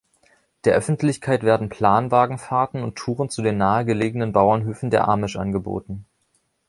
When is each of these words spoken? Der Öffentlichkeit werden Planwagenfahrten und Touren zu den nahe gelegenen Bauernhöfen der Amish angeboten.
Der 0.65 0.73
Öffentlichkeit 0.73 1.43
werden 1.43 1.69
Planwagenfahrten 1.69 2.81
und 2.81 2.95
Touren 2.95 3.29
zu 3.29 3.43
den 3.43 3.57
nahe 3.59 3.85
gelegenen 3.85 4.31
Bauernhöfen 4.31 4.89
der 4.89 5.07
Amish 5.07 5.35
angeboten. 5.35 6.05